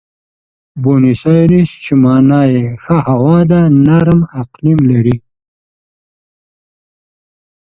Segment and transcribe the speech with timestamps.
[0.81, 5.17] بونیس ایرس چې مانا یې ښه هوا ده، نرم اقلیم لري.